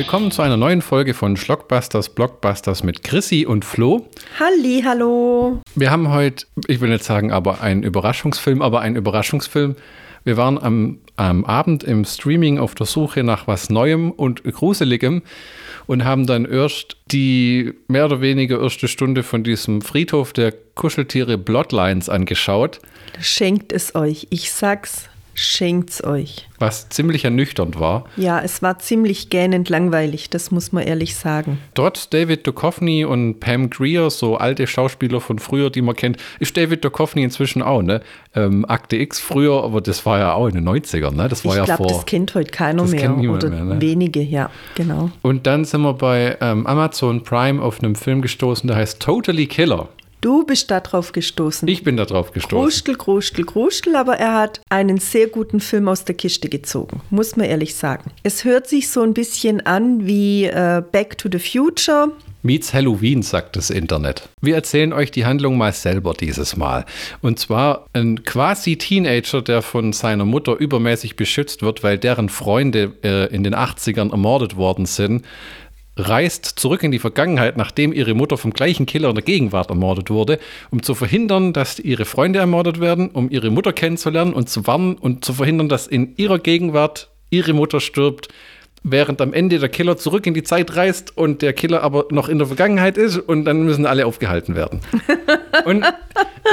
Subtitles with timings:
[0.00, 4.08] Willkommen zu einer neuen Folge von Schlockbusters Blockbusters mit Chrissy und Flo.
[4.38, 5.60] Halli, hallo.
[5.74, 9.76] Wir haben heute, ich will nicht sagen, aber einen Überraschungsfilm, aber einen Überraschungsfilm.
[10.24, 15.20] Wir waren am, am Abend im Streaming auf der Suche nach was Neuem und Gruseligem
[15.86, 21.36] und haben dann erst die mehr oder weniger erste Stunde von diesem Friedhof der Kuscheltiere
[21.36, 22.80] Bloodlines angeschaut.
[23.20, 24.28] Schenkt es euch.
[24.30, 26.46] Ich sag's, schenkt's euch.
[26.58, 28.04] Was ziemlich ernüchternd war.
[28.16, 31.58] Ja, es war ziemlich gähnend langweilig, das muss man ehrlich sagen.
[31.74, 36.56] Trotz David Duchovny und Pam Grier, so alte Schauspieler von früher, die man kennt, ist
[36.56, 38.02] David Duchovny inzwischen auch, ne?
[38.34, 41.28] Ähm, Akte X früher, aber das war ja auch in den 90ern, ne?
[41.28, 41.92] Das war ich ja glaube, vor.
[41.92, 43.00] das kennt heute keiner das mehr.
[43.00, 43.80] kennt niemand oder mehr, ne?
[43.80, 45.10] wenige, ja, genau.
[45.22, 49.46] Und dann sind wir bei ähm, Amazon Prime auf einem Film gestoßen, der heißt Totally
[49.46, 49.88] Killer.
[50.20, 51.66] Du bist da drauf gestoßen.
[51.68, 52.58] Ich bin da drauf gestoßen.
[52.58, 57.36] Krustel, Krustel, Krustel, aber er hat einen sehr guten Film aus der Kiste gezogen, muss
[57.36, 58.10] man ehrlich sagen.
[58.22, 62.12] Es hört sich so ein bisschen an wie äh, Back to the Future.
[62.42, 64.28] Meets Halloween, sagt das Internet.
[64.40, 66.86] Wir erzählen euch die Handlung mal selber dieses Mal.
[67.20, 72.94] Und zwar ein quasi Teenager, der von seiner Mutter übermäßig beschützt wird, weil deren Freunde
[73.02, 75.26] äh, in den 80ern ermordet worden sind,
[76.08, 80.10] reist zurück in die Vergangenheit, nachdem ihre Mutter vom gleichen Killer in der Gegenwart ermordet
[80.10, 80.38] wurde,
[80.70, 84.94] um zu verhindern, dass ihre Freunde ermordet werden, um ihre Mutter kennenzulernen und zu warnen
[84.96, 88.28] und zu verhindern, dass in ihrer Gegenwart ihre Mutter stirbt,
[88.82, 92.28] während am Ende der Killer zurück in die Zeit reist und der Killer aber noch
[92.28, 94.80] in der Vergangenheit ist und dann müssen alle aufgehalten werden.
[95.64, 95.84] und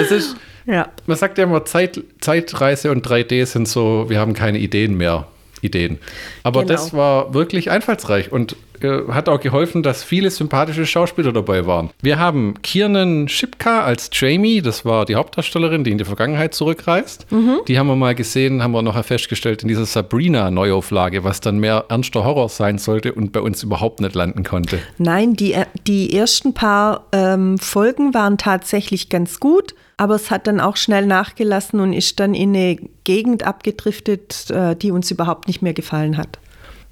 [0.01, 0.89] es ist, Ja.
[1.05, 5.27] man sagt ja immer, Zeit, Zeitreise und 3D sind so, wir haben keine Ideen mehr.
[5.63, 5.99] Ideen.
[6.43, 6.73] Aber Genau.
[6.73, 11.89] das war wirklich einfallsreich und äh, hat auch geholfen, dass viele sympathische Schauspieler dabei waren.
[12.01, 17.25] Wir haben Kiernan Shipka als Jamie, das war die Hauptdarstellerin, die in die Vergangenheit zurückreist.
[17.67, 21.85] Die haben wir mal gesehen, haben wir noch festgestellt in dieser Sabrina-Neuauflage, was dann mehr
[21.89, 24.79] ernster Horror sein sollte und bei uns überhaupt nicht landen konnte.
[24.97, 25.55] Nein, die,
[25.87, 31.05] die ersten paar ähm, Folgen waren tatsächlich ganz gut, aber es hat dann auch schnell
[31.07, 36.17] nachgelassen und ist dann in eine Gegend abgedriftet, äh, die uns überhaupt nicht mehr gefallen
[36.17, 36.39] hat.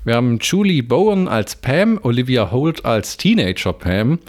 [0.04, 4.20] Wir haben Julie Bowen als Pam, Olivia Holt als Teenager Pam,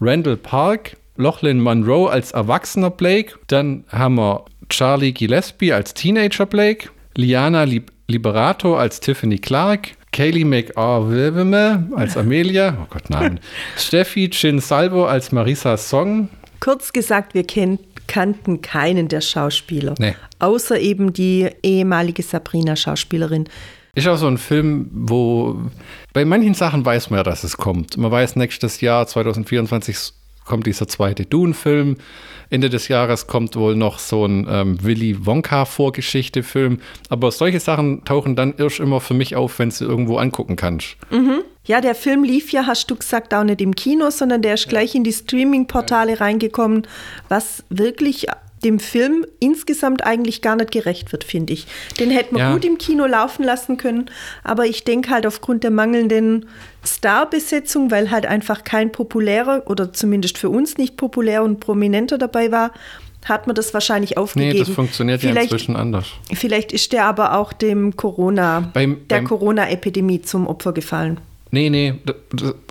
[0.00, 6.88] Randall Park, Lachlan Monroe als erwachsener Blake, dann haben wir Charlie Gillespie als Teenager Blake,
[7.16, 13.40] Liana Lib Liberato als Tiffany Clark, Kaylee McArvime als Amelia, oh Gott, Namen,
[13.76, 16.28] Steffi Chin Salvo als Marisa Song,
[16.60, 17.78] Kurz gesagt, wir kenn,
[18.10, 20.16] kannten keinen der Schauspieler, Nee.
[20.40, 23.48] außer eben die ehemalige Sabrina-Schauspielerin.
[23.94, 25.56] Ist auch so ein Film, wo
[26.12, 27.96] bei manchen Sachen weiß man ja, dass es kommt.
[27.96, 30.12] Man weiß, nächstes Jahr, 2024,
[30.44, 31.96] kommt dieser zweite Dune-Film.
[32.50, 36.80] Ende des Jahres kommt wohl noch so ein ähm, Willy Wonka-Vorgeschichte-Film.
[37.08, 40.96] Aber solche Sachen tauchen dann erst immer für mich auf, wenn du irgendwo angucken kannst.
[41.64, 44.68] Ja, der Film lief ja, hast du gesagt, auch nicht im Kino, sondern der ist
[44.68, 46.86] gleich in die Streaming-Portale reingekommen,
[47.28, 48.26] was wirklich
[48.64, 51.66] dem Film insgesamt eigentlich gar nicht gerecht wird, finde ich.
[51.98, 52.52] Den hätte man Ja.
[52.52, 54.10] gut im Kino laufen lassen können,
[54.44, 56.46] aber ich denke halt aufgrund der mangelnden
[56.84, 62.52] Starbesetzung, weil halt einfach kein populärer oder zumindest für uns nicht populär und prominenter dabei
[62.52, 62.72] war,
[63.24, 64.52] hat man das wahrscheinlich aufgegeben.
[64.52, 66.06] Nee, das funktioniert ja vielleicht, inzwischen anders.
[66.32, 71.20] Vielleicht ist der aber auch dem Corona, Beim- der Corona-Epidemie zum Opfer gefallen.
[71.50, 71.94] Nee, nee,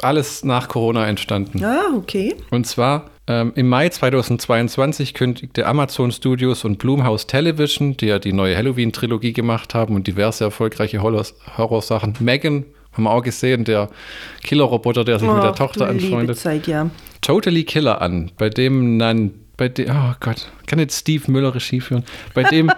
[0.02, 1.64] alles nach Corona entstanden.
[1.64, 2.36] Ah, okay.
[2.50, 8.34] Und zwar ähm, im Mai 2022 kündigte Amazon Studios und Blumhouse Television, die ja die
[8.34, 12.16] neue Halloween-Trilogie gemacht haben und diverse erfolgreiche Horror- Horrorsachen.
[12.19, 13.90] Megan haben wir auch gesehen, der
[14.44, 16.40] Killerroboter, der sich mit der Tochter anfreundet.
[16.40, 16.90] Zeit, ja.
[17.22, 21.81] Totally Killer an, bei dem Nan, bei dem, oh Gott, kann jetzt Steve Müller Regie
[21.81, 22.03] führen,
[22.34, 22.72] bei dem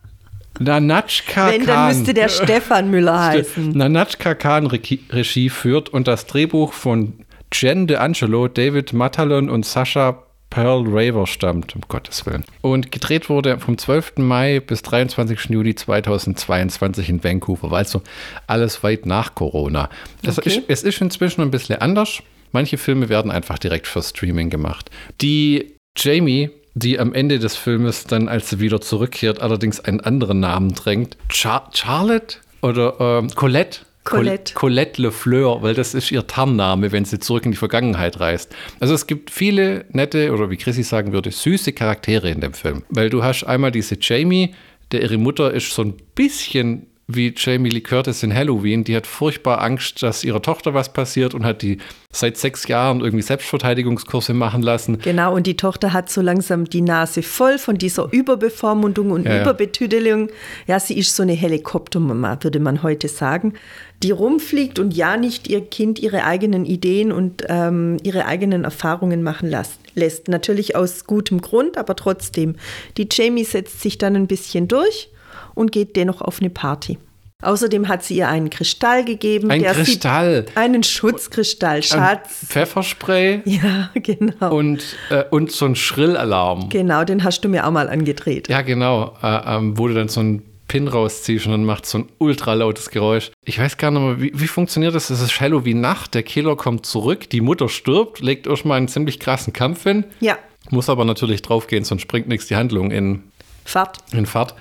[0.58, 3.70] Nanatschka Wenn, dann müsste der Stefan Müller heißen.
[3.70, 7.23] Nanatschka Khan Regie führt und das Drehbuch von
[7.54, 12.44] Jen DeAngelo, David Matalon und Sascha Pearl Raver stammt, um Gottes Willen.
[12.60, 14.18] Und gedreht wurde vom 12.
[14.18, 15.50] Mai bis 23.
[15.50, 18.02] Juli 2022 in Vancouver, also
[18.46, 19.88] alles weit nach Corona.
[20.26, 20.58] Okay.
[20.58, 22.22] ist, es ist inzwischen ein bisschen anders.
[22.52, 24.90] Manche Filme werden einfach direkt für Streaming gemacht.
[25.20, 30.40] Die Jamie, die am Ende des Filmes dann, als sie wieder zurückkehrt, allerdings einen anderen
[30.40, 33.80] Namen drängt, Char Charlotte oder ähm, Colette.
[34.04, 34.52] Colette.
[34.54, 38.54] Col- Colette Lefleur, weil das ist ihr Tarnname, wenn sie zurück in die Vergangenheit reist.
[38.80, 42.82] Also es gibt viele nette, oder wie Chrissy sagen würde, süße Charaktere in dem Film.
[42.90, 44.54] Weil du hast einmal diese Jamie,
[44.92, 48.82] der ihre Mutter ist so ein bisschen wie Jamie Lee Curtis in Halloween.
[48.84, 51.78] Die hat furchtbar Angst, dass ihrer Tochter was passiert und hat die
[52.10, 54.98] seit sechs Jahren irgendwie Selbstverteidigungskurse machen lassen.
[54.98, 59.42] Genau, und die Tochter hat so langsam die Nase voll von dieser Überbevormundung und Ja.
[59.42, 60.28] Überbetüdelung.
[60.66, 63.54] Ja, sie ist so eine Helikoptermama, würde man heute sagen,
[64.02, 69.22] die rumfliegt und ja nicht ihr Kind ihre eigenen Ideen und ähm, ihre eigenen Erfahrungen
[69.22, 70.28] machen las- lässt.
[70.28, 72.56] Natürlich aus gutem Grund, aber trotzdem.
[72.96, 75.10] Die Jamie setzt sich dann ein bisschen durch
[75.54, 76.98] und geht dennoch auf eine Party.
[77.42, 79.50] Außerdem hat sie ihr einen Kristall gegeben.
[79.50, 80.46] Ein Kristall.
[80.54, 82.46] Einen Schutzkristall, Ein Schatz.
[82.46, 84.54] Pfefferspray Ja, genau.
[84.54, 86.70] und, äh, und so ein Schrillalarm.
[86.70, 88.48] Genau, den hast du mir auch mal angedreht.
[88.48, 89.14] Ja, genau.
[89.22, 92.54] Äh, ähm, wo du dann so einen Pin rausziehst und dann macht so ein ultra
[92.54, 93.30] lautes Geräusch.
[93.44, 95.10] Ich weiß gar nicht mehr, wie, wie funktioniert das?
[95.10, 99.20] Es ist Halloween Nacht, der Killer kommt zurück, die Mutter stirbt, legt erstmal einen ziemlich
[99.20, 100.38] krassen Kampf hin, Ja,
[100.70, 103.24] muss aber natürlich draufgehen, sonst springt nichts die Handlung in,
[103.64, 103.98] Fahrt.
[104.12, 104.54] in Fahrt.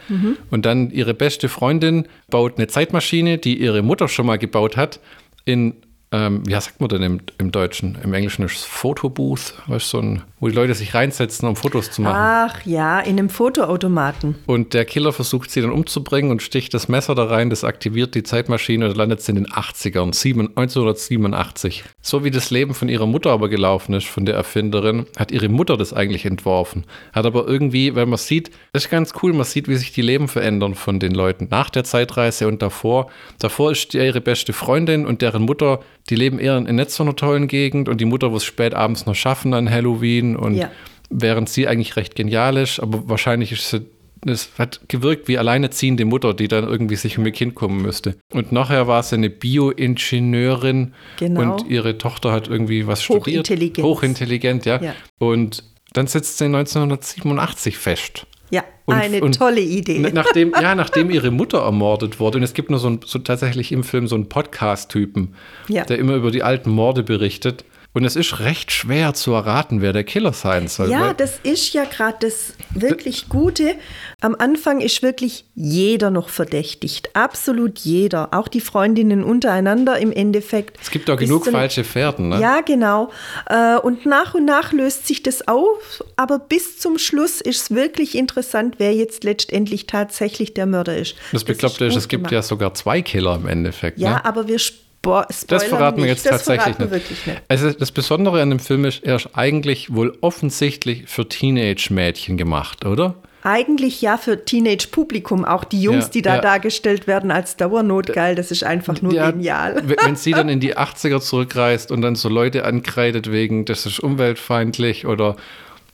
[0.50, 5.00] Und dann ihre beste Freundin baut eine Zeitmaschine, die ihre Mutter schon mal gebaut hat,
[5.46, 5.76] in,
[6.14, 7.98] ähm, ja, sagt man denn im, im Deutschen?
[8.04, 11.90] Im Englischen ist es Fotobooth, weißt, so ein, wo die Leute sich reinsetzen, um Fotos
[11.90, 12.16] zu machen.
[12.16, 14.36] Ach ja, in einem Fotoautomaten.
[14.46, 18.14] Und der Killer versucht sie dann umzubringen und sticht das Messer da rein, das aktiviert
[18.14, 21.84] die Zeitmaschine und landet sie in den 80ern, sieben- 1987.
[22.02, 25.50] So wie das Leben von ihrer Mutter aber gelaufen ist, von der Erfinderin, hat ihre
[25.50, 26.86] Mutter das eigentlich entworfen.
[27.12, 30.02] Hat aber irgendwie, weil man sieht, das ist ganz cool, man sieht, wie sich die
[30.04, 33.10] Leben verändern von den Leuten nach der Zeitreise und davor.
[33.40, 35.80] Davor ist ihre beste Freundin und deren Mutter,
[36.10, 39.06] die leben eher in nicht so einer tollen Gegend und die Mutter muss spät abends
[39.06, 40.70] noch schaffen an Halloween und Ja.
[41.10, 43.86] während sie eigentlich recht genial ist, aber wahrscheinlich ist sie,
[44.26, 48.16] es hat gewirkt wie alleinerziehende Mutter, die dann irgendwie sich um ihr Kind kümmern müsste.
[48.34, 51.42] Und nachher war sie eine Bioingenieurin Genau.
[51.42, 53.26] und ihre Tochter hat irgendwie was studiert.
[53.48, 53.86] Hochintelligent.
[53.86, 54.82] Hochintelligent, ja.
[54.82, 54.96] Ja.
[55.20, 55.64] Und
[55.94, 58.26] dann sitzt sie 1987 fest.
[58.54, 59.98] Ja, Und- eine und- tolle Idee.
[60.00, 62.38] Na- Nachdem, ja, nachdem ihre Mutter ermordet wurde.
[62.38, 65.34] Und es gibt nur so, ein, so tatsächlich im Film so einen Podcast-Typen,
[65.70, 65.86] Ja.
[65.86, 67.66] der immer über die alten Morde berichtet.
[67.96, 70.90] Und es ist recht schwer zu erraten, wer der Killer sein soll.
[70.90, 73.76] Ja, das ist ja gerade das wirklich Gute.
[74.20, 77.16] Am Anfang ist wirklich jeder noch verdächtigt.
[77.16, 78.34] Absolut jeder.
[78.34, 80.80] Auch die Freundinnen untereinander im Endeffekt.
[80.82, 82.40] Es gibt auch genug falsche Pferden, ne?
[82.40, 83.12] Ja, genau.
[83.48, 87.72] Äh, Und nach und nach löst sich das auf, aber bis zum Schluss ist es
[87.72, 91.16] wirklich interessant, wer jetzt letztendlich tatsächlich der Mörder ist.
[91.32, 92.34] Das Bekloppte ist, gut es gibt gemacht.
[92.34, 94.00] ja sogar zwei Killer im Endeffekt.
[94.00, 94.26] Ja, ne?
[94.26, 94.58] aber wir
[95.04, 96.24] spo Das verraten wir nicht.
[96.24, 97.10] jetzt tatsächlich das verraten wir nicht.
[97.10, 97.42] wirklich nicht.
[97.50, 102.86] Also das Besondere an dem Film ist, er ist eigentlich wohl offensichtlich für Teenage-Mädchen gemacht,
[102.86, 103.16] oder?
[103.46, 106.42] Eigentlich ja für Teenage-Publikum, auch die Jungs, Ja, die da ja.
[106.42, 109.84] dargestellt werden als Dauernotgeil, das ist einfach nur Ja, genial.
[109.86, 114.00] Wenn sie dann in die 80er zurückreist und dann so Leute ankreidet wegen, das ist
[114.00, 115.36] umweltfeindlich oder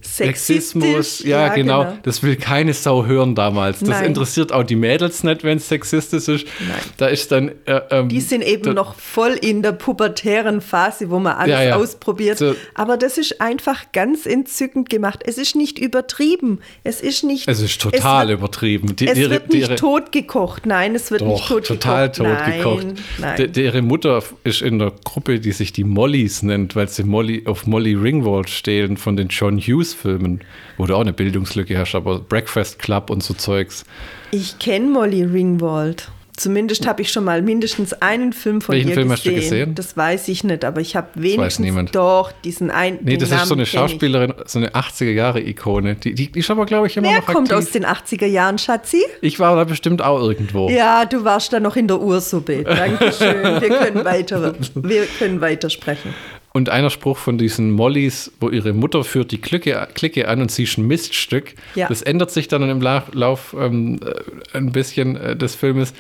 [0.02, 1.94] Sexismus, Sexistisch, ja, genau.
[2.04, 3.80] Das will keine Sau hören damals.
[3.80, 4.06] Das Nein.
[4.06, 6.46] interessiert auch die Mädels nicht, wenn es sexistisch ist.
[6.68, 6.80] Nein.
[6.98, 7.50] Da ist dann.
[7.66, 11.52] Äh, ähm, Die sind eben da- noch voll in der pubertären Phase, wo man alles
[11.54, 11.76] Ja, ja.
[11.76, 12.38] ausprobiert.
[12.38, 12.56] So.
[12.76, 15.22] Aber das ist einfach ganz entzückend gemacht.
[15.26, 16.60] Es ist nicht übertrieben.
[16.84, 17.48] Es ist nicht.
[17.48, 18.96] Es ist total es wird, übertrieben.
[18.96, 20.66] Die, Es ihre- wird nicht ihre- tot gekocht.
[20.66, 22.82] Nein, es wird nicht Doch, tot total tot gekocht.
[22.82, 23.04] gekocht.
[23.20, 27.44] Nein, ihre Mutter ist in der Gruppe, die sich die Mollys nennt, weil sie Molly
[27.46, 30.42] auf Molly Ringwald stehen von den John Hughes Filmen,
[30.78, 33.86] wo du auch eine Bildungslücke hast, aber Breakfast Club und so Zeugs.
[34.32, 36.10] Ich kenne Molly Ringwald.
[36.38, 39.36] Zumindest habe ich schon mal mindestens einen Film von Welchen ihr Film gesehen.
[39.36, 39.76] hast du gesehen?
[39.76, 41.94] Das weiß ich nicht, aber ich habe wenigstens niemand.
[41.94, 43.00] doch diesen einen.
[43.02, 43.72] Nee, das ist so Namen eine ich.
[43.72, 45.96] Schauspielerin, so eine 80er-Jahre-Ikone.
[45.96, 47.68] Die, die, die ist aber, glaube ich, immer Wer noch kommt aktiv.
[47.68, 49.04] aus den 80er Jahren, Schatzi?
[49.20, 50.70] ich war da bestimmt auch irgendwo.
[50.70, 52.64] Ja, du warst da noch in der Ursuppe.
[52.64, 53.44] Dankeschön.
[53.62, 56.14] Wir können weiter, wir können weitersprechen.
[56.52, 60.50] Und einer Spruch von diesen Mollys, wo ihre Mutter führt die Clique, Clique an und
[60.52, 61.54] sie ist ein Miststück.
[61.76, 61.88] Ja.
[61.88, 65.94] Das ändert sich dann im La Lauf ähm, äh, ein bisschen äh, des Filmes.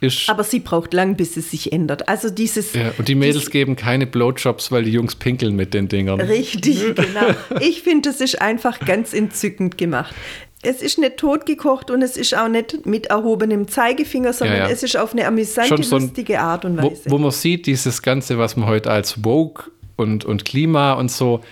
[0.00, 2.06] Ist, Aber sie braucht lang, bis es sich ändert.
[2.08, 2.74] Also dieses.
[2.74, 6.20] ja, und die Mädels dies- geben keine Blowjobs, weil die Jungs pinkeln mit den Dingern.
[6.20, 7.34] Richtig, genau.
[7.60, 10.14] Ich finde, es ist einfach ganz entzückend gemacht.
[10.62, 14.70] Es ist nicht totgekocht und es ist auch nicht mit erhobenem Zeigefinger, sondern Ja, ja.
[14.70, 17.10] es ist auf eine amüsante, so ein- lustige Art und Wo, Weise.
[17.10, 21.42] wo man sieht, dieses Ganze, was man heute als Woke und, und Klima und so,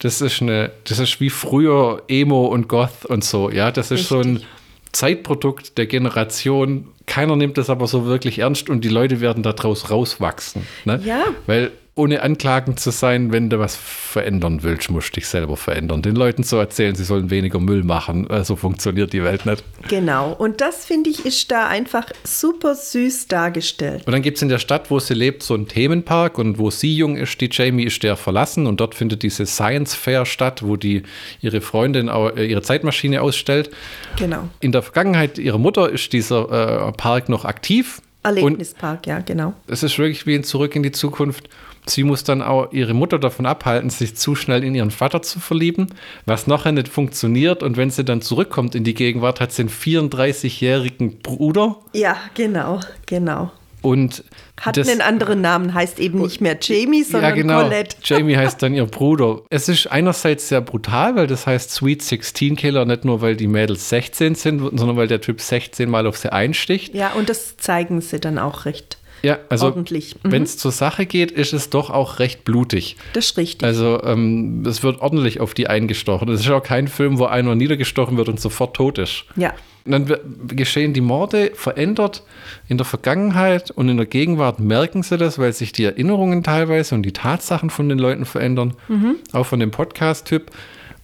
[0.00, 3.70] das ist eine, das ist wie früher Emo und Goth und so, ja.
[3.70, 4.48] Das ist so ein Richtig.
[4.92, 6.88] Zeitprodukt der Generation.
[7.06, 10.66] Keiner nimmt das aber so wirklich ernst und die Leute werden daraus rauswachsen.
[10.84, 11.00] Ne?
[11.04, 11.24] Ja.
[11.46, 16.02] Weil ohne anklagend zu sein, wenn du was verändern willst, musst du dich selber verändern.
[16.02, 19.62] Den Leuten zu erzählen, sie sollen weniger Müll machen, so also funktioniert die Welt nicht.
[19.88, 24.02] Genau, und das finde ich ist da einfach super süß dargestellt.
[24.06, 26.70] Und dann gibt es in der Stadt, wo sie lebt, so einen Themenpark und wo
[26.70, 30.62] sie jung ist, die Jamie ist der verlassen und dort findet diese Science Fair statt,
[30.64, 31.04] wo die
[31.40, 33.70] ihre Freundin äh, ihre Zeitmaschine ausstellt.
[34.16, 34.48] Genau.
[34.58, 38.00] In der Vergangenheit ihrer Mutter ist dieser äh, Park noch aktiv.
[38.24, 39.52] Erlebnispark, ja, genau.
[39.66, 41.48] Es ist wirklich wie ein Zurück in die Zukunft.
[41.86, 45.38] Sie muss dann auch ihre Mutter davon abhalten, sich zu schnell in ihren Vater zu
[45.38, 45.88] verlieben,
[46.24, 47.62] was nachher nicht funktioniert.
[47.62, 51.76] Und wenn sie dann zurückkommt in die Gegenwart, hat sie einen 34-jährigen Bruder.
[51.92, 53.50] Ja, genau, genau.
[53.82, 54.24] Und
[54.58, 57.62] hat das, einen anderen Namen, heißt eben nicht mehr Jamie, sondern ja, genau.
[57.64, 57.96] Colette.
[58.02, 59.42] Jamie heißt dann ihr Bruder.
[59.50, 63.46] Es ist einerseits sehr brutal, weil das heißt Sweet 16 Killer, nicht nur weil die
[63.46, 66.94] Mädels 16 sind, sondern weil der Typ 16 Mal auf sie einsticht.
[66.94, 70.16] Ja, und das zeigen sie dann auch recht ja, also ordentlich.
[70.22, 70.32] Mhm.
[70.32, 72.96] Wenn es zur Sache geht, ist es doch auch recht blutig.
[73.14, 73.66] Das ist richtig.
[73.66, 76.28] Also ähm, es wird ordentlich auf die eingestochen.
[76.28, 79.24] Es ist auch kein Film, wo einer niedergestochen wird und sofort tot ist.
[79.36, 79.54] Ja.
[79.86, 80.16] Und dann
[80.48, 82.22] geschehen die Morde verändert
[82.68, 86.94] in der Vergangenheit und in der Gegenwart merken sie das, weil sich die Erinnerungen teilweise
[86.94, 89.16] und die Tatsachen von den Leuten verändern, mhm.
[89.32, 90.50] auch von dem Podcast-Typ.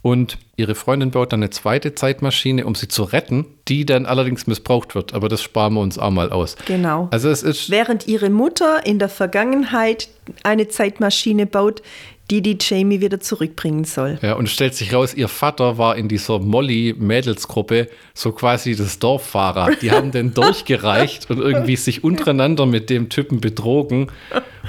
[0.02, 4.46] Und ihre Freundin baut dann eine zweite Zeitmaschine, um sie zu retten, die dann allerdings
[4.46, 5.14] missbraucht wird.
[5.14, 6.56] Aber das sparen wir uns auch mal aus.
[6.66, 7.08] Genau.
[7.10, 10.08] Also es ist Während ihre Mutter in der Vergangenheit
[10.42, 11.82] eine Zeitmaschine baut,
[12.30, 14.18] die die Jamie wieder zurückbringen soll.
[14.22, 19.74] Ja, und stellt sich raus, ihr Vater war in dieser Molly-Mädelsgruppe so quasi das Dorffahrer.
[19.82, 24.12] Die haben den durchgereicht und irgendwie sich untereinander mit dem Typen betrogen.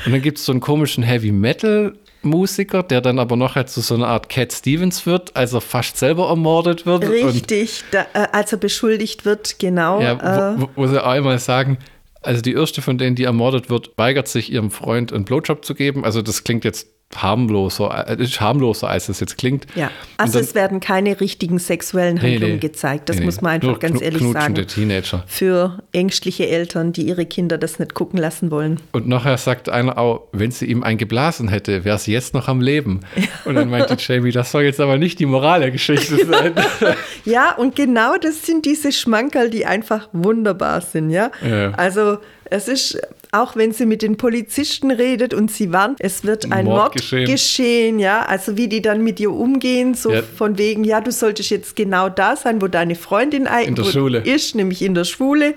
[0.06, 1.94] Und dann gibt es so einen komischen Heavy-Metal-
[2.24, 5.62] Musiker, der dann aber noch halt zu so einer Art Cat Stevens wird, als er
[5.62, 7.08] fast selber ermordet wird.
[7.08, 10.02] Richtig, da, äh, als er beschuldigt wird, genau.
[10.02, 11.78] Ja, wo, äh, wo, sie einmal sagen,
[12.22, 15.74] also die erste von denen, die ermordet wird, weigert sich ihrem Freund einen Blowjob zu
[15.74, 16.06] geben.
[16.06, 19.66] Also das klingt jetzt harmloser, äh, ist harmloser, als es jetzt klingt.
[19.76, 23.10] Ja, also dann, es werden keine richtigen sexuellen Handlungen nee, nee, gezeigt.
[23.10, 24.56] Das nee, muss man einfach ganz ehrlich sagen.
[24.68, 25.24] Teenager.
[25.28, 28.80] Für ängstliche Eltern, die ihre Kinder das nicht gucken lassen wollen.
[28.92, 32.62] Und nachher sagt einer auch, wenn sie ihm eingeblasen hätte, wäre sie jetzt noch am
[32.62, 33.02] Leben.
[33.46, 36.54] Und dann meinte Jamie, das soll jetzt aber nicht die Moral der Geschichte sein.
[37.26, 41.32] ja, und genau das sind diese Schmankerl, die einfach wunderbar sind, ja.
[41.48, 41.72] ja.
[41.72, 43.00] Also es ist
[43.32, 46.94] auch wenn sie mit den Polizisten redet und sie warnt, es wird ein, Mord, Mord
[46.94, 47.26] geschehen.
[47.26, 48.00] geschehen.
[48.00, 50.22] ja, also wie die dann mit ihr umgehen, so ja.
[50.22, 53.96] von wegen, ja, du solltest jetzt genau da sein, wo deine Freundin eigentlich
[54.26, 55.56] ist, nämlich in der Schule.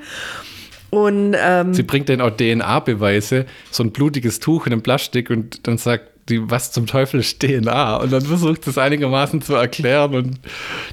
[0.91, 5.67] Und, ähm, sie bringt dann auch DNA-Beweise, so ein blutiges Tuch in einem Plastik und
[5.67, 7.97] dann sagt die, was zum Teufel ist DNA?
[7.97, 10.41] Und dann versucht es einigermaßen zu erklären und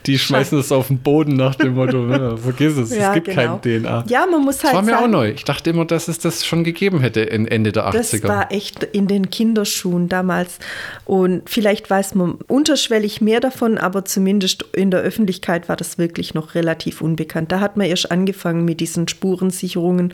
[0.06, 3.28] die schmeißen es auf den Boden nach dem Motto, ja, vergiss es, ja, es gibt
[3.28, 3.60] genau.
[3.60, 4.06] kein DNA.
[4.08, 4.74] Ja, man muss halt.
[4.74, 5.30] Das war mir sagen, auch neu.
[5.30, 7.92] Ich dachte immer, dass es das schon gegeben hätte in Ende der 80er.
[7.94, 10.60] Das war echt in den Kinderschuhen damals.
[11.06, 16.34] Und vielleicht weiß man unterschwellig mehr davon, aber zumindest in der Öffentlichkeit war das wirklich
[16.34, 17.52] noch relativ unbekannt.
[17.52, 20.14] Da hat man erst angefangen mit diesen Spurensicherungen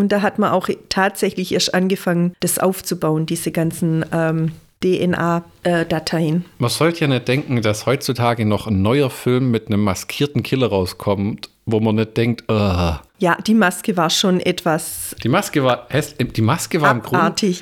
[0.00, 4.52] und da hat man auch tatsächlich erst angefangen, das aufzubauen, diese ganzen ähm,
[4.82, 6.36] DNA-Dateien.
[6.36, 10.42] Äh, man sollte ja nicht denken, dass heutzutage noch ein neuer Film mit einem maskierten
[10.42, 12.94] Killer rauskommt, wo man nicht denkt, uh.
[13.18, 15.14] Ja, die Maske war schon etwas.
[15.22, 15.86] Die Maske war,
[16.18, 17.54] die Maske war im Grunde.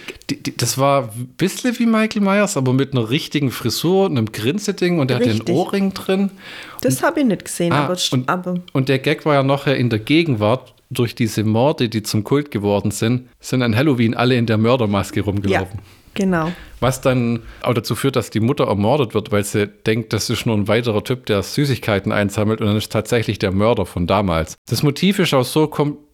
[0.56, 5.10] das war ein bisschen wie Michael Myers, aber mit einer richtigen Frisur, einem Grinseding und
[5.10, 6.30] er hatte einen Ohrring drin.
[6.82, 8.60] Das habe ich nicht gesehen, ah, aber, und, aber.
[8.72, 12.50] Und der Gag war ja nachher in der Gegenwart, durch diese Morde, die zum Kult
[12.50, 15.78] geworden sind, sind an Halloween alle in der Mördermaske rumgelaufen.
[15.78, 16.52] Ja, genau.
[16.80, 20.46] Was dann auch dazu führt, dass die Mutter ermordet wird, weil sie denkt, das ist
[20.46, 24.56] nur ein weiterer Typ, der Süßigkeiten einsammelt und dann ist tatsächlich der Mörder von damals.
[24.68, 25.66] Das Motiv ist auch so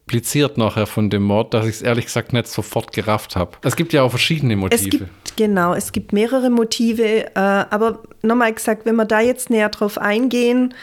[0.04, 3.52] kompliziert nachher von dem Mord, dass ich es ehrlich gesagt nicht sofort gerafft habe.
[3.62, 4.84] Es gibt ja auch verschiedene Motive.
[4.84, 9.48] Es gibt, genau, es gibt mehrere Motive, äh, aber nochmal gesagt, wenn wir da jetzt
[9.48, 10.74] näher drauf eingehen,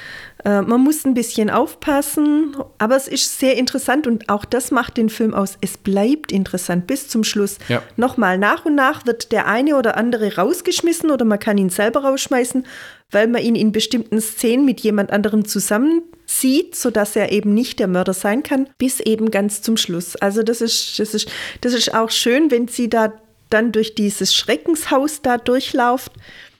[0.43, 4.97] äh, man muss ein bisschen aufpassen, aber es ist sehr interessant und auch das macht
[4.97, 5.55] den Film aus.
[5.61, 7.59] Es bleibt interessant bis zum Schluss.
[7.69, 7.83] Ja.
[7.97, 12.03] Nochmal, nach und nach wird der eine oder andere rausgeschmissen oder man kann ihn selber
[12.03, 12.65] rausschmeißen,
[13.11, 17.79] weil man ihn in bestimmten Szenen mit jemand anderem zusammen sieht, sodass er eben nicht
[17.79, 20.15] der Mörder sein kann, bis eben ganz zum Schluss.
[20.15, 21.29] Also das ist, das ist,
[21.61, 23.13] das ist auch schön, wenn sie da
[23.49, 26.13] dann durch dieses Schreckenshaus da durchlauft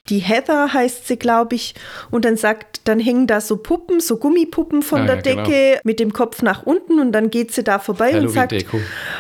[0.09, 1.75] die Heather heißt sie, glaube ich.
[2.09, 5.43] Und dann sagt, dann hängen da so Puppen, so Gummipuppen von Ah, der ja, genau.
[5.43, 8.79] Decke mit dem Kopf nach unten und dann geht sie da vorbei und sagt, Halloween-Deko.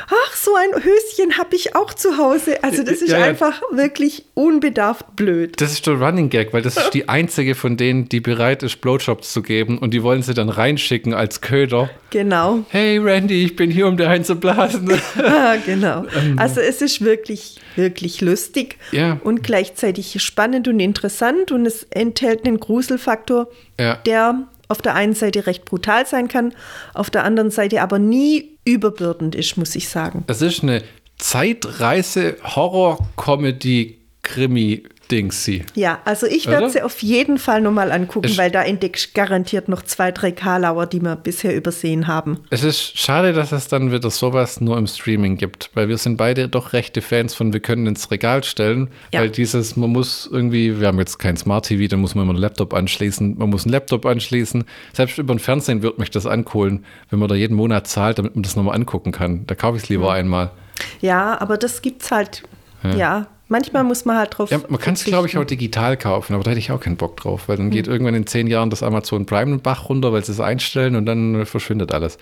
[0.09, 2.63] ach, so ein Höschen habe ich auch zu Hause.
[2.63, 3.25] Also das ist Ja, ja.
[3.25, 5.61] einfach wirklich unbedarft blöd.
[5.61, 8.81] Das ist der Running Gag, weil das ist die einzige von denen, die bereit ist,
[8.81, 11.89] Blowjobs zu geben und die wollen sie dann reinschicken als Köder.
[12.09, 12.65] Genau.
[12.69, 14.91] Hey Randy, ich bin hier, um dir einzublasen.
[15.23, 16.05] Ah, genau.
[16.37, 18.97] Also es ist wirklich, wirklich lustig Ähm.
[18.99, 19.17] Ja.
[19.23, 23.47] und gleichzeitig spannend und interessant und es enthält einen Gruselfaktor,
[23.79, 23.95] Ja.
[24.05, 26.53] der auf der einen Seite recht brutal sein kann,
[26.93, 30.23] auf der anderen Seite aber nie überbürdend ist, muss ich sagen.
[30.27, 30.81] Es ist eine
[35.11, 35.63] Zeitreise-Horror-Comedy-Krimi-Dingsy.
[35.75, 39.11] Ja, also ich werde sie auf jeden Fall nochmal angucken, Ich- weil da entdeckst du
[39.13, 42.39] garantiert noch zwei, drei Karlauer, die wir bisher übersehen haben.
[42.49, 46.17] Es ist schade, dass es dann wieder sowas nur im Streaming gibt, weil wir sind
[46.17, 49.21] beide doch rechte Fans von, wir können ins Regal stellen, Ja.
[49.21, 52.33] weil dieses, man muss irgendwie, wir haben jetzt kein Smart TV, dann muss man immer
[52.33, 54.63] einen Laptop anschließen, man muss einen Laptop anschließen.
[54.93, 58.35] Selbst über den Fernsehen wird mich das ankohlen, wenn man da jeden Monat zahlt, damit
[58.35, 59.45] man das nochmal angucken kann.
[59.47, 60.51] Da kaufe ich es lieber einmal.
[61.01, 62.43] Ja, aber das gibt's halt,
[62.97, 66.33] ja, manchmal muss man halt drauf Ja, man kann es, glaube ich, auch digital kaufen,
[66.33, 68.71] aber da hätte ich auch keinen Bock drauf, weil dann geht irgendwann in zehn Jahren
[68.71, 72.17] das Amazon Prime den Bach runter, weil sie es einstellen und dann verschwindet alles.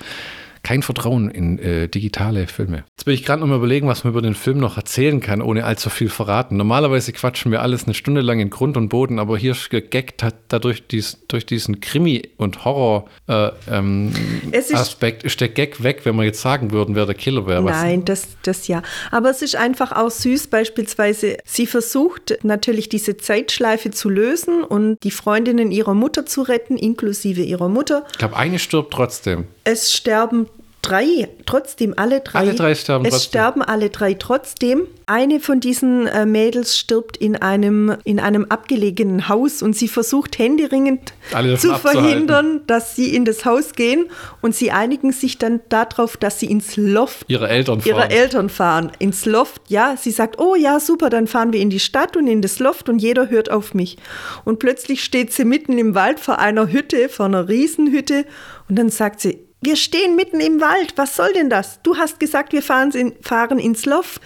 [0.70, 2.84] Kein Vertrauen in äh, digitale Filme.
[2.96, 5.42] Jetzt bin ich gerade noch mal überlegen, was man über den Film noch erzählen kann,
[5.42, 6.58] ohne allzu viel verraten.
[6.58, 10.22] Normalerweise quatschen wir alles eine Stunde lang in Grund und Boden, aber hier ist gegaggt
[10.22, 14.12] hat dadurch dies, durch diesen Krimi- und Horror-Aspekt äh, ähm,
[14.52, 17.64] ist- der Gag weg, wenn wir jetzt sagen würden, wer der Killer wäre.
[17.64, 18.84] Nein, das, das ja.
[19.10, 24.98] Aber es ist einfach auch süß, beispielsweise, sie versucht natürlich diese Zeitschleife zu lösen und
[25.02, 28.06] die Freundinnen ihrer Mutter zu retten, inklusive ihrer Mutter.
[28.12, 29.48] Ich glaube, eine stirbt trotzdem.
[29.64, 30.46] Es sterben
[30.82, 32.40] drei, trotzdem alle drei.
[32.40, 33.28] Alle drei sterben Es trotzdem.
[33.30, 34.88] sterben alle drei trotzdem.
[35.06, 40.38] Eine von diesen äh, Mädels stirbt in einem, in einem abgelegenen Haus und sie versucht
[40.38, 44.06] händeringend Alle zu verhindern, dass sie in das Haus gehen
[44.42, 47.90] und sie einigen sich dann darauf, dass sie ins Loft Ihre Eltern fahren.
[47.90, 49.62] ihre Eltern fahren ins Loft.
[49.68, 52.60] Ja, sie sagt, oh ja, super, dann fahren wir in die Stadt und in das
[52.60, 53.98] Loft und jeder hört auf mich.
[54.46, 58.26] Und plötzlich steht sie mitten im Wald vor einer Hütte, vor einer Riesenhütte
[58.70, 61.82] und dann sagt sie, wir stehen mitten im Wald, was soll denn das?
[61.84, 64.22] Du hast gesagt, wir fahren, in, fahren ins Loft.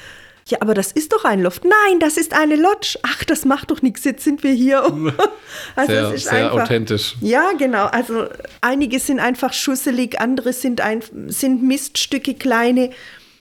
[0.47, 1.63] Ja, aber das ist doch ein Loft.
[1.63, 2.99] Nein, das ist eine Lodge.
[3.03, 4.83] Ach, das macht doch nichts, jetzt sind wir hier.
[5.75, 7.15] Also Sehr, es ist sehr einfach, authentisch.
[7.21, 7.85] ja, genau.
[7.85, 8.25] Also
[8.61, 12.89] einige sind einfach schusselig, andere sind, ein, sind Miststücke, kleine,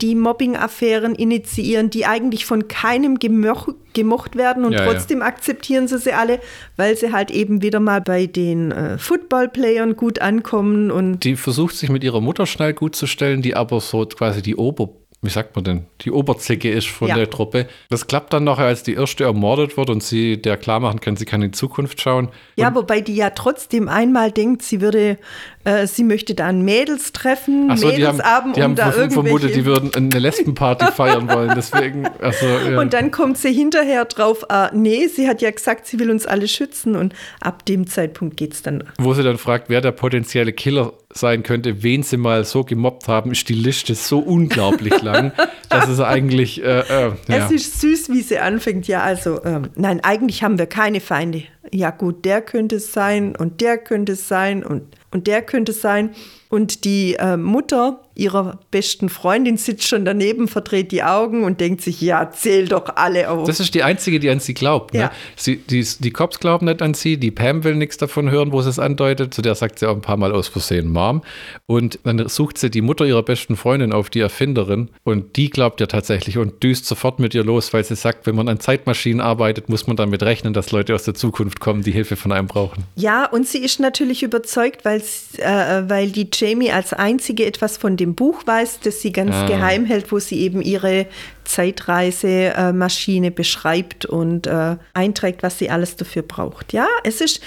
[0.03, 4.93] die Mobbing-Affären initiieren, die eigentlich von keinem gemoch, gemocht werden und Ja, ja.
[4.93, 6.41] trotzdem akzeptieren sie sie alle,
[6.77, 11.77] weil sie halt eben wieder mal bei den äh, Football-Playern gut ankommen und Die versucht
[11.77, 14.91] sich mit ihrer Mutter schnell gut zu stellen, die aber so quasi die Ober,
[15.23, 17.15] wie sagt man denn, die Oberzicke ist von Ja.
[17.15, 17.67] der Truppe.
[17.91, 21.17] Das klappt dann nachher, als die erste ermordet wird und sie der klar machen kann,
[21.17, 22.31] sie kann in die Zukunft schauen.
[22.57, 25.19] ja, wobei die ja trotzdem einmal denkt, sie würde,
[25.65, 28.91] äh, sie möchte da ein Mädels treffen, so, die haben, Mädelsabend, die haben um da
[28.91, 31.53] verm- vermutet, die würden eine Lesbenparty feiern wollen.
[31.55, 32.81] Deswegen, also, ja.
[32.81, 36.27] Und dann kommt sie hinterher drauf, ah, nee, sie hat ja gesagt, sie will uns
[36.27, 36.97] alle schützen.
[36.97, 38.85] Und ab dem Zeitpunkt geht es dann.
[38.99, 43.09] wo sie dann fragt, wer der potenzielle Killer sein könnte, wen sie mal so gemobbt
[43.09, 45.33] haben, ist die Liste so unglaublich lang,
[45.69, 47.37] dass es eigentlich, äh, äh, ja.
[47.47, 48.87] Es ist süß, wie sie anfängt.
[48.87, 51.43] Ja, also, ähm, nein, eigentlich haben wir keine Feinde.
[51.73, 55.73] Ja, gut, der könnte es sein und der könnte es sein und, und der könnte
[55.73, 56.15] sein.
[56.51, 61.81] Und die äh, Mutter ihrer besten Freundin sitzt schon daneben, verdreht die Augen und denkt
[61.81, 63.47] sich, ja, zähl doch alle auf.
[63.47, 64.93] Das ist die einzige, die an sie glaubt.
[64.93, 65.01] Ne?
[65.01, 65.13] Ja.
[65.37, 68.61] Sie, die, die Cops glauben nicht an sie, die Pam will nichts davon hören, wo
[68.61, 69.33] sie es andeutet.
[69.33, 71.23] Zu der sagt sie auch ein paar Mal aus Versehen Mom.
[71.67, 74.91] Und dann sucht sie die Mutter ihrer besten Freundin auf, die Erfinderin.
[75.03, 78.35] Und die glaubt ja tatsächlich und düst sofort mit ihr los, weil sie sagt, wenn
[78.35, 81.93] man an Zeitmaschinen arbeitet, muss man damit rechnen, dass Leute aus der Zukunft kommen, die
[81.93, 82.85] Hilfe von einem brauchen.
[82.97, 85.01] Ja, und sie ist natürlich überzeugt, weil,
[85.39, 89.47] äh, weil die Jamie als einzige etwas von dem Buch weiß, das sie ganz Ah.
[89.47, 91.07] geheim hält, wo sie eben ihre
[91.45, 96.73] Zeitreisemaschine beschreibt und äh, einträgt, was sie alles dafür braucht.
[96.73, 97.41] Ja, es ist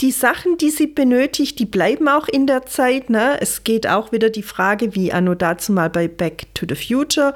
[0.00, 3.08] die Sachen, die sie benötigt, die bleiben auch in der Zeit.
[3.08, 3.38] Ne?
[3.40, 7.32] Es geht auch wieder die Frage, wie anno dazu mal bei Back to the Future,